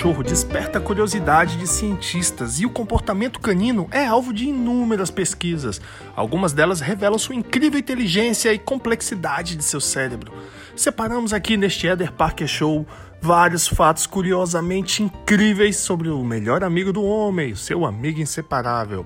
cachorro 0.00 0.22
desperta 0.22 0.78
a 0.78 0.80
curiosidade 0.80 1.58
de 1.58 1.66
cientistas 1.66 2.58
e 2.58 2.64
o 2.64 2.70
comportamento 2.70 3.38
canino 3.38 3.86
é 3.90 4.06
alvo 4.06 4.32
de 4.32 4.46
inúmeras 4.46 5.10
pesquisas. 5.10 5.78
Algumas 6.16 6.54
delas 6.54 6.80
revelam 6.80 7.18
sua 7.18 7.34
incrível 7.34 7.78
inteligência 7.78 8.50
e 8.50 8.58
complexidade 8.58 9.56
de 9.56 9.62
seu 9.62 9.78
cérebro. 9.78 10.32
Separamos 10.74 11.34
aqui 11.34 11.54
neste 11.54 11.86
Eder 11.86 12.12
Parker 12.12 12.48
Show 12.48 12.86
vários 13.20 13.68
fatos 13.68 14.06
curiosamente 14.06 15.02
incríveis 15.02 15.76
sobre 15.76 16.08
o 16.08 16.24
melhor 16.24 16.64
amigo 16.64 16.94
do 16.94 17.04
homem, 17.04 17.54
seu 17.54 17.84
amigo 17.84 18.20
inseparável. 18.20 19.04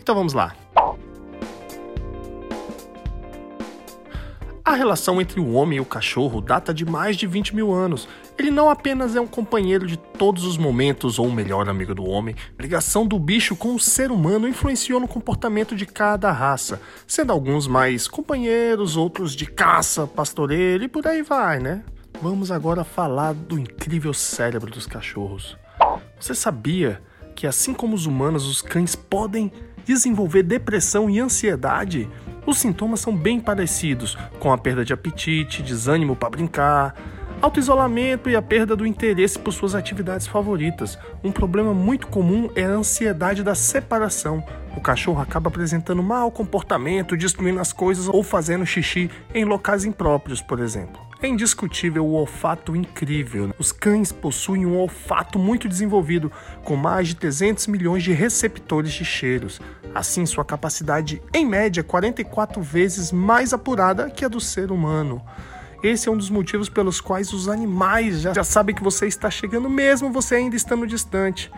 Então 0.00 0.14
vamos 0.14 0.32
lá. 0.32 0.54
A 4.70 4.74
relação 4.74 5.20
entre 5.20 5.40
o 5.40 5.54
homem 5.54 5.78
e 5.78 5.80
o 5.80 5.84
cachorro 5.84 6.40
data 6.40 6.72
de 6.72 6.84
mais 6.84 7.16
de 7.16 7.26
20 7.26 7.56
mil 7.56 7.72
anos. 7.72 8.06
Ele 8.38 8.52
não 8.52 8.70
apenas 8.70 9.16
é 9.16 9.20
um 9.20 9.26
companheiro 9.26 9.84
de 9.84 9.96
todos 9.96 10.44
os 10.44 10.56
momentos 10.56 11.18
ou 11.18 11.26
o 11.26 11.32
melhor 11.32 11.68
amigo 11.68 11.92
do 11.92 12.04
homem, 12.04 12.36
a 12.56 12.62
ligação 12.62 13.04
do 13.04 13.18
bicho 13.18 13.56
com 13.56 13.74
o 13.74 13.80
ser 13.80 14.12
humano 14.12 14.46
influenciou 14.46 15.00
no 15.00 15.08
comportamento 15.08 15.74
de 15.74 15.84
cada 15.84 16.30
raça, 16.30 16.80
sendo 17.04 17.32
alguns 17.32 17.66
mais 17.66 18.06
companheiros, 18.06 18.96
outros 18.96 19.34
de 19.34 19.44
caça, 19.44 20.06
pastoreio 20.06 20.84
e 20.84 20.86
por 20.86 21.04
aí 21.04 21.20
vai, 21.20 21.58
né? 21.58 21.82
Vamos 22.22 22.52
agora 22.52 22.84
falar 22.84 23.34
do 23.34 23.58
incrível 23.58 24.14
cérebro 24.14 24.70
dos 24.70 24.86
cachorros. 24.86 25.58
Você 26.20 26.32
sabia 26.32 27.02
que, 27.34 27.44
assim 27.44 27.74
como 27.74 27.96
os 27.96 28.06
humanos, 28.06 28.46
os 28.46 28.62
cães 28.62 28.94
podem 28.94 29.50
desenvolver 29.84 30.44
depressão 30.44 31.10
e 31.10 31.18
ansiedade? 31.18 32.08
Os 32.50 32.58
sintomas 32.58 32.98
são 32.98 33.16
bem 33.16 33.38
parecidos, 33.38 34.18
com 34.40 34.52
a 34.52 34.58
perda 34.58 34.84
de 34.84 34.92
apetite, 34.92 35.62
desânimo 35.62 36.16
para 36.16 36.30
brincar, 36.30 36.96
autoisolamento 37.40 38.28
e 38.28 38.34
a 38.34 38.42
perda 38.42 38.74
do 38.74 38.84
interesse 38.84 39.38
por 39.38 39.52
suas 39.52 39.72
atividades 39.72 40.26
favoritas. 40.26 40.98
Um 41.22 41.30
problema 41.30 41.72
muito 41.72 42.08
comum 42.08 42.50
é 42.56 42.64
a 42.64 42.70
ansiedade 42.70 43.44
da 43.44 43.54
separação. 43.54 44.42
O 44.76 44.80
cachorro 44.80 45.20
acaba 45.20 45.46
apresentando 45.46 46.02
mau 46.02 46.28
comportamento, 46.32 47.16
destruindo 47.16 47.60
as 47.60 47.72
coisas 47.72 48.08
ou 48.08 48.20
fazendo 48.20 48.66
xixi 48.66 49.08
em 49.32 49.44
locais 49.44 49.84
impróprios, 49.84 50.42
por 50.42 50.58
exemplo. 50.58 51.09
É 51.22 51.28
indiscutível 51.28 52.06
o 52.06 52.12
olfato 52.12 52.74
incrível. 52.74 53.54
Os 53.58 53.72
cães 53.72 54.10
possuem 54.10 54.64
um 54.64 54.78
olfato 54.78 55.38
muito 55.38 55.68
desenvolvido, 55.68 56.32
com 56.64 56.76
mais 56.76 57.08
de 57.08 57.16
300 57.16 57.66
milhões 57.66 58.02
de 58.02 58.12
receptores 58.12 58.90
de 58.90 59.04
cheiros. 59.04 59.60
Assim, 59.94 60.24
sua 60.24 60.46
capacidade, 60.46 61.22
em 61.34 61.44
média, 61.44 61.84
44 61.84 62.62
vezes 62.62 63.12
mais 63.12 63.52
apurada 63.52 64.08
que 64.08 64.24
a 64.24 64.28
do 64.28 64.40
ser 64.40 64.72
humano. 64.72 65.22
Esse 65.82 66.08
é 66.08 66.12
um 66.12 66.16
dos 66.16 66.30
motivos 66.30 66.70
pelos 66.70 67.02
quais 67.02 67.34
os 67.34 67.48
animais 67.48 68.22
já, 68.22 68.32
já 68.32 68.44
sabem 68.44 68.74
que 68.74 68.82
você 68.82 69.06
está 69.06 69.30
chegando, 69.30 69.68
mesmo 69.68 70.10
você 70.10 70.36
ainda 70.36 70.56
estando 70.56 70.86
distante. 70.86 71.50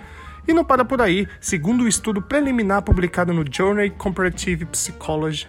E 0.46 0.52
não 0.52 0.64
para 0.64 0.84
por 0.84 1.00
aí. 1.00 1.28
Segundo 1.40 1.82
o 1.82 1.84
um 1.84 1.88
estudo 1.88 2.20
preliminar 2.20 2.82
publicado 2.82 3.32
no 3.32 3.44
Journal 3.48 3.88
Comparative 3.92 4.64
Psychology, 4.66 5.46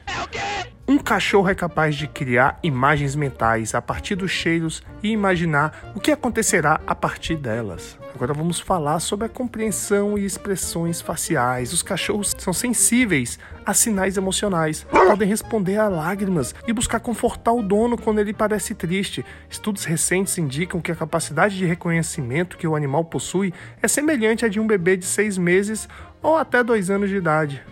um 0.85 0.97
cachorro 0.97 1.49
é 1.49 1.55
capaz 1.55 1.95
de 1.95 2.07
criar 2.07 2.59
imagens 2.61 3.15
mentais 3.15 3.73
a 3.73 3.81
partir 3.81 4.15
dos 4.15 4.31
cheiros 4.31 4.83
e 5.01 5.09
imaginar 5.09 5.91
o 5.95 5.99
que 5.99 6.11
acontecerá 6.11 6.81
a 6.85 6.93
partir 6.93 7.37
delas. 7.37 7.97
Agora 8.13 8.33
vamos 8.33 8.59
falar 8.59 8.99
sobre 8.99 9.25
a 9.25 9.29
compreensão 9.29 10.17
e 10.17 10.25
expressões 10.25 11.01
faciais. 11.01 11.73
Os 11.73 11.81
cachorros 11.81 12.35
são 12.37 12.53
sensíveis 12.53 13.39
a 13.65 13.73
sinais 13.73 14.17
emocionais, 14.17 14.85
podem 14.91 15.27
responder 15.27 15.77
a 15.77 15.87
lágrimas 15.87 16.53
e 16.67 16.73
buscar 16.73 16.99
confortar 16.99 17.53
o 17.53 17.63
dono 17.63 17.97
quando 17.97 18.19
ele 18.19 18.33
parece 18.33 18.75
triste. 18.75 19.25
Estudos 19.49 19.85
recentes 19.85 20.37
indicam 20.37 20.81
que 20.81 20.91
a 20.91 20.95
capacidade 20.95 21.57
de 21.57 21.65
reconhecimento 21.65 22.57
que 22.57 22.67
o 22.67 22.75
animal 22.75 23.05
possui 23.05 23.53
é 23.81 23.87
semelhante 23.87 24.45
à 24.45 24.49
de 24.49 24.59
um 24.59 24.67
bebê 24.67 24.97
de 24.97 25.05
seis 25.05 25.37
meses 25.37 25.87
ou 26.21 26.37
até 26.37 26.63
dois 26.63 26.89
anos 26.89 27.09
de 27.09 27.15
idade. 27.15 27.63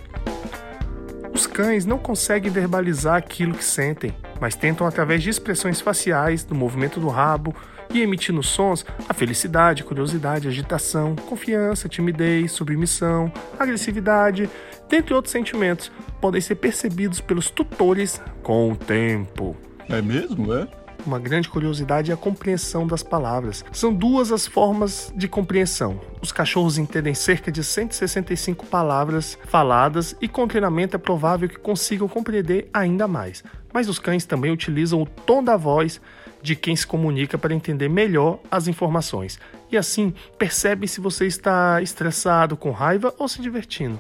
Os 1.34 1.48
cães 1.48 1.86
não 1.86 1.98
conseguem 1.98 2.52
verbalizar 2.52 3.16
aquilo 3.16 3.54
que 3.54 3.64
sentem, 3.64 4.14
mas 4.40 4.56
tentam, 4.56 4.86
através 4.86 5.24
de 5.24 5.30
expressões 5.30 5.80
faciais, 5.80 6.44
do 6.44 6.54
movimento 6.54 7.00
do 7.00 7.08
rabo 7.08 7.56
e 7.94 8.02
emitindo 8.02 8.44
sons, 8.44 8.86
a 9.08 9.14
felicidade, 9.14 9.84
curiosidade, 9.84 10.48
agitação, 10.48 11.16
confiança, 11.16 11.90
timidez, 11.90 12.52
submissão, 12.52 13.32
agressividade, 13.60 14.50
dentre 14.90 15.14
outros 15.14 15.32
sentimentos, 15.32 15.92
podem 16.20 16.42
ser 16.42 16.56
percebidos 16.56 17.22
pelos 17.22 17.50
tutores 17.50 18.22
com 18.44 18.72
o 18.72 18.76
tempo. 18.76 19.56
É 19.90 20.02
mesmo, 20.02 20.54
é? 20.54 20.68
Uma 21.06 21.18
grande 21.18 21.50
curiosidade 21.50 22.12
é 22.12 22.14
a 22.14 22.18
compreensão 22.18 22.86
das 22.86 23.02
palavras. 23.02 23.66
São 23.72 23.94
duas 23.94 24.32
as 24.32 24.46
formas 24.46 25.12
de 25.16 25.28
compreensão. 25.28 26.00
Os 26.22 26.32
cachorros 26.32 26.78
entendem 26.78 27.16
cerca 27.16 27.52
de 27.52 27.64
165 27.64 28.68
palavras 28.68 29.38
faladas 29.46 30.16
e 30.22 30.28
com 30.28 30.48
treinamento 30.48 30.96
é 30.96 31.00
provável 31.00 31.50
que 31.50 31.58
consigam 31.58 32.08
compreender 32.08 32.70
ainda 32.72 33.08
mais. 33.08 33.44
Mas 33.74 33.90
os 33.90 33.98
cães 33.98 34.26
também 34.26 34.52
utilizam 34.52 35.02
o 35.02 35.06
tom 35.06 35.44
da 35.44 35.58
voz 35.58 36.00
de 36.42 36.56
quem 36.56 36.76
se 36.76 36.86
comunica 36.86 37.38
para 37.38 37.54
entender 37.54 37.90
melhor 37.90 38.40
as 38.50 38.68
informações. 38.68 39.40
E 39.72 39.78
assim, 39.78 40.14
percebe 40.38 40.88
se 40.88 41.00
você 41.00 41.26
está 41.26 41.82
estressado, 41.82 42.58
com 42.58 42.72
raiva 42.72 43.14
ou 43.18 43.28
se 43.28 43.42
divertindo. 43.42 44.00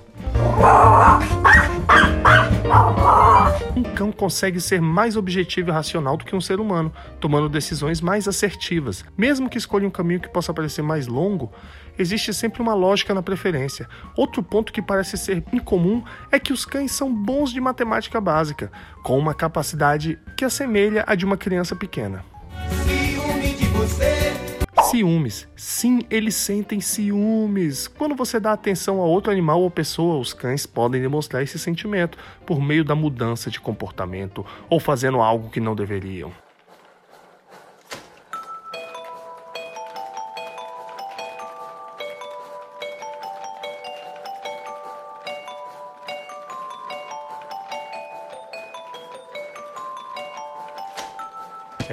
Cão 4.01 4.11
consegue 4.11 4.59
ser 4.59 4.81
mais 4.81 5.15
objetivo 5.15 5.69
e 5.69 5.71
racional 5.71 6.17
do 6.17 6.25
que 6.25 6.35
um 6.35 6.41
ser 6.41 6.59
humano, 6.59 6.91
tomando 7.19 7.47
decisões 7.47 8.01
mais 8.01 8.27
assertivas. 8.27 9.05
Mesmo 9.15 9.47
que 9.47 9.59
escolha 9.59 9.87
um 9.87 9.91
caminho 9.91 10.19
que 10.19 10.27
possa 10.27 10.51
parecer 10.51 10.81
mais 10.81 11.05
longo, 11.05 11.51
existe 11.99 12.33
sempre 12.33 12.63
uma 12.63 12.73
lógica 12.73 13.13
na 13.13 13.21
preferência. 13.21 13.87
Outro 14.17 14.41
ponto 14.41 14.73
que 14.73 14.81
parece 14.81 15.17
ser 15.17 15.43
incomum 15.53 16.03
é 16.31 16.39
que 16.39 16.51
os 16.51 16.65
cães 16.65 16.91
são 16.91 17.13
bons 17.13 17.51
de 17.51 17.61
matemática 17.61 18.19
básica, 18.19 18.71
com 19.03 19.19
uma 19.19 19.35
capacidade 19.35 20.17
que 20.35 20.43
assemelha 20.43 21.03
a 21.05 21.13
de 21.13 21.23
uma 21.23 21.37
criança 21.37 21.75
pequena. 21.75 22.25
Ciúmes. 24.79 25.47
Sim, 25.55 26.01
eles 26.09 26.35
sentem 26.35 26.79
ciúmes. 26.79 27.87
Quando 27.87 28.15
você 28.15 28.39
dá 28.39 28.53
atenção 28.53 29.01
a 29.01 29.05
outro 29.05 29.31
animal 29.31 29.61
ou 29.61 29.69
pessoa, 29.69 30.19
os 30.19 30.33
cães 30.33 30.65
podem 30.65 31.01
demonstrar 31.01 31.43
esse 31.43 31.59
sentimento 31.59 32.17
por 32.45 32.61
meio 32.61 32.83
da 32.83 32.95
mudança 32.95 33.49
de 33.49 33.59
comportamento 33.59 34.45
ou 34.69 34.79
fazendo 34.79 35.21
algo 35.21 35.49
que 35.49 35.59
não 35.59 35.75
deveriam. 35.75 36.31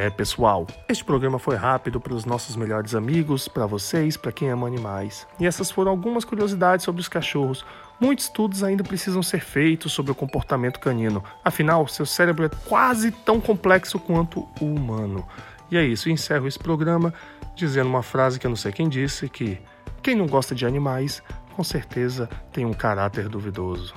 É, 0.00 0.08
pessoal, 0.08 0.64
este 0.88 1.04
programa 1.04 1.40
foi 1.40 1.56
rápido 1.56 1.98
para 1.98 2.14
os 2.14 2.24
nossos 2.24 2.54
melhores 2.54 2.94
amigos, 2.94 3.48
para 3.48 3.66
vocês, 3.66 4.16
para 4.16 4.30
quem 4.30 4.48
ama 4.48 4.64
animais. 4.64 5.26
E 5.40 5.44
essas 5.44 5.72
foram 5.72 5.90
algumas 5.90 6.24
curiosidades 6.24 6.84
sobre 6.84 7.00
os 7.00 7.08
cachorros. 7.08 7.66
Muitos 7.98 8.26
estudos 8.26 8.62
ainda 8.62 8.84
precisam 8.84 9.24
ser 9.24 9.40
feitos 9.40 9.90
sobre 9.90 10.12
o 10.12 10.14
comportamento 10.14 10.78
canino. 10.78 11.20
Afinal, 11.44 11.88
seu 11.88 12.06
cérebro 12.06 12.44
é 12.44 12.48
quase 12.68 13.10
tão 13.10 13.40
complexo 13.40 13.98
quanto 13.98 14.46
o 14.60 14.66
humano. 14.66 15.26
E 15.68 15.76
é 15.76 15.84
isso, 15.84 16.08
encerro 16.08 16.46
esse 16.46 16.60
programa 16.60 17.12
dizendo 17.56 17.88
uma 17.88 18.04
frase 18.04 18.38
que 18.38 18.46
eu 18.46 18.50
não 18.50 18.56
sei 18.56 18.70
quem 18.70 18.88
disse, 18.88 19.28
que 19.28 19.60
quem 20.00 20.14
não 20.14 20.28
gosta 20.28 20.54
de 20.54 20.64
animais, 20.64 21.20
com 21.56 21.64
certeza 21.64 22.30
tem 22.52 22.64
um 22.64 22.72
caráter 22.72 23.28
duvidoso. 23.28 23.94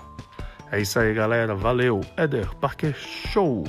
É 0.71 0.81
isso 0.81 0.97
aí, 0.97 1.13
galera. 1.13 1.53
Valeu. 1.53 2.01
Éder 2.17 2.49
Parker 2.55 2.95
Show. 2.95 3.65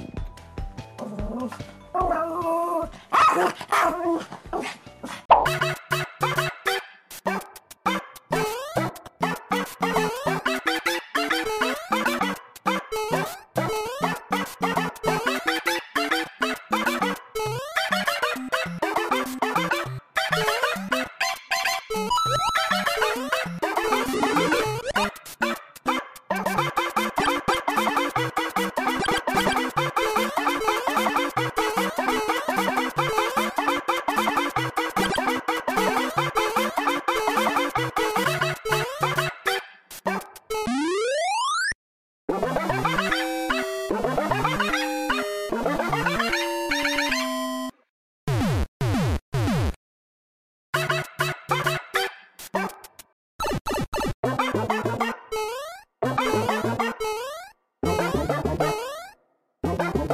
Thank 59.78 59.96
you. 59.96 60.11